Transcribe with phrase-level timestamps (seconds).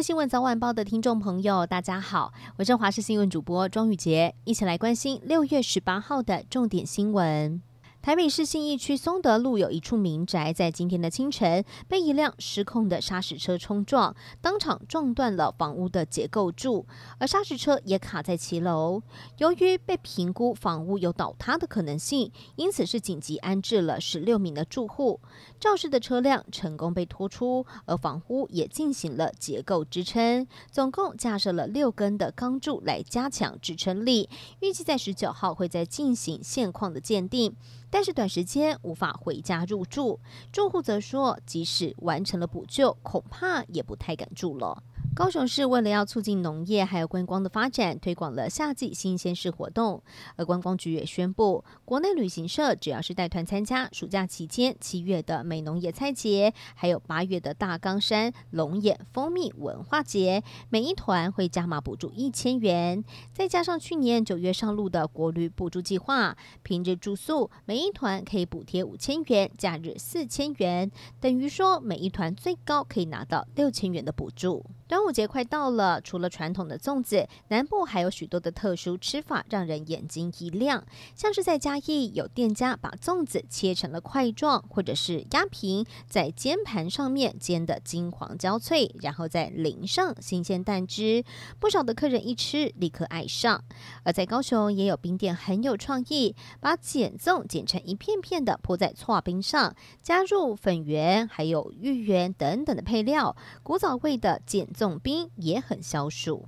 [0.00, 7.60] 新闻早晚报的听众朋友，大家好，我是华视新闻主播庄宇洁，一起来关心六月十八号的重点新闻。
[8.00, 16.86] 台北市信义区松德路有一处民宅，在今天的清晨被一辆失控的砂石车冲撞，当场撞断了房屋的结构柱，
[17.18, 19.02] 而砂石车也卡在骑楼。
[19.36, 25.20] 由于被评估房屋有倒塌的可能性，因此是紧急安置了十六名的住户。
[25.60, 34.30] 肇事的车辆成功被拖出，而房屋也进行了结构支撑，总共架设了六根的钢柱来加强支撑力。
[34.60, 37.54] 预计在十九号会再进行现况的鉴定。
[37.90, 40.20] 但是短时间无法回家入住，
[40.52, 44.82] 住户则说，即使完成了补救，恐怕也不太敢住了。
[45.18, 50.00] 高雄市为了要促进农业还有观光的发展，推广了夏季新鲜事活动。
[50.36, 63.02] 而观光局也宣布，国内旅行社只要是带团参加暑假期间七月的美农野菜节，还有八月的大冈山龙眼蜂蜜文化节，每一团会加码补助一千元。
[63.32, 74.64] 再加上去年九月上路的国旅补助计划，平日住宿每一团可以补贴五千元，假日四千元，等于说每一团最高可以拿到六千元的补助。
[74.88, 80.82] 端午节快到了，除了传统的粽子，南部还有许多的特殊吃法，让人眼睛一亮。
[81.14, 91.22] 像是在嘉义，有店家把粽子切成了块状，或者是压平，在煎盘上面煎得金黄焦脆，然后再淋上新鲜蛋汁。
[91.60, 93.62] 不少的客人一吃，立刻爱上。
[94.04, 106.46] 而在高雄，也有冰店很有创意，把碱粽剪成一片片的铺在剉冰上，加入粉圆、还有芋圆等等的配料，古早味的碱总兵也很消暑。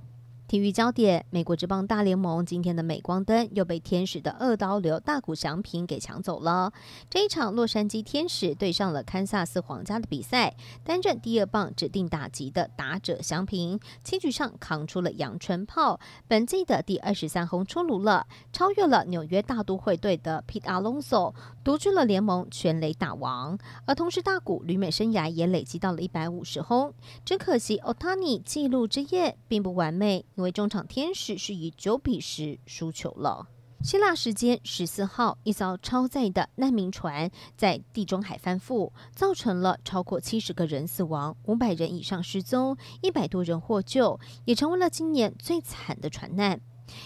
[0.51, 6.73] 体育焦点：美国职棒大联盟今天的镁光灯又被天使的二刀流大谷翔平给抢走了。
[7.09, 21.33] 这一场洛杉矶天使对上了堪萨斯皇家的比赛，担任第二棒指定打击的打者翔平，七局上扛出了阳春炮，本季的第二十三轰出炉了，超越了纽约大都会队的 Pete Alonso，
[21.63, 23.57] 独居了联盟全垒打王。
[23.85, 26.93] 而同时，大谷旅美生涯也累积到了一百五十轰，
[27.23, 30.25] 只可惜 Otani 记录之夜并不完美。
[30.41, 33.45] 因为中场天使是以九比十输球了。
[33.83, 46.59] 希腊时间十四号，一艘超载的难民船在地中海翻覆，造成了超过七十个人死亡，五百人以上失踪，一百多人获救，也成为了今年最惨的船难。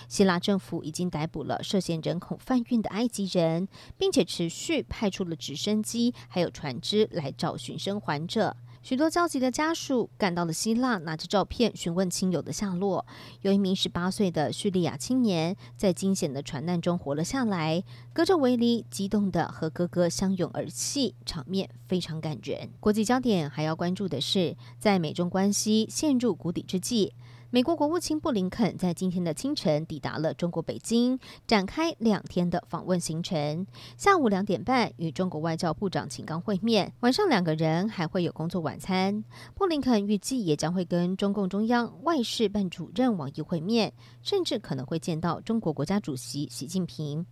[0.07, 8.55] 希腊政府已经逮捕了涉嫌人口贩运的埃及人，并且持续派出了直升机还有船只来找寻生还者。
[8.85, 13.03] 许多焦急的家属赶到了希腊，拿着照片询问亲友的下落。
[13.41, 22.69] 有一名十八岁的叙利亚青年在惊险的船难中活了下来，隔着围篱，激动地和哥哥相拥而泣，场面非常感人。
[22.79, 27.15] 国际焦点还要关注的是，在美中关系陷入谷底之际。
[27.55, 31.17] 美国国务卿布林肯在今天的清晨抵达了中国北京，
[31.47, 33.65] 展开两天的访问行程。
[33.95, 39.23] 下午两点半与中国外交部长秦刚会面，晚上两个人还会有工作晚餐。
[39.53, 47.25] 布林肯预计也将会跟中共中央外事办主任王毅会面，甚至可能会见到中国国家主席习近平。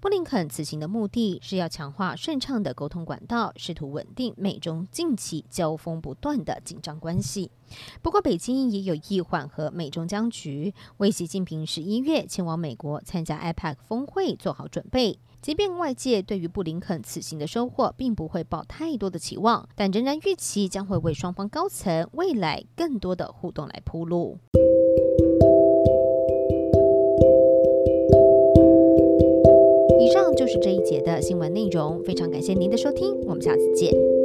[0.00, 7.52] 布林肯此行的目的是要强化顺畅的沟通管道，试图稳定美中近期交锋不断的紧张关系。
[8.00, 15.18] 不过，北京也有意缓和美中僵局，为习近平十一月前往美国参加 APEC 峰会做好准备。
[15.40, 24.38] 即便外界对于布林肯此行的收获并不会抱太多的期望，但仍然预期将会为双方高层未来更多的互动来铺路。
[30.00, 34.17] 以上就是这一节的新闻内容，非常感谢您的收听，我们下次见。